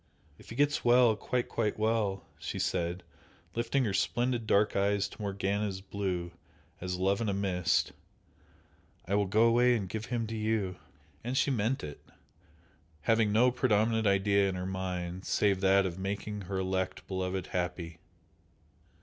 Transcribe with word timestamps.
"If 0.39 0.49
he 0.49 0.55
gets 0.55 0.83
well 0.83 1.15
quite, 1.15 1.47
quite 1.47 1.77
well" 1.77 2.25
she 2.39 2.57
said, 2.57 3.03
lifting 3.53 3.85
her 3.85 3.93
splendid 3.93 4.47
dark 4.47 4.75
eyes 4.75 5.07
to 5.07 5.21
Morgana's 5.21 5.79
blue 5.79 6.31
as 6.79 6.97
"love 6.97 7.21
in 7.21 7.29
a 7.29 7.35
mist" 7.35 7.91
"I 9.07 9.13
will 9.13 9.27
go 9.27 9.43
away 9.43 9.75
and 9.75 9.87
give 9.87 10.05
him 10.07 10.25
to 10.25 10.35
you!" 10.35 10.77
And 11.23 11.37
she 11.37 11.51
meant 11.51 11.83
it, 11.83 12.01
having 13.01 13.31
no 13.31 13.51
predominant 13.51 14.07
idea 14.07 14.49
in 14.49 14.55
her 14.55 14.65
mind 14.65 15.23
save 15.25 15.61
that 15.61 15.85
of 15.85 15.99
making 15.99 16.41
her 16.45 16.57
elect 16.57 17.07
beloved 17.07 17.45
happy. 17.53 17.99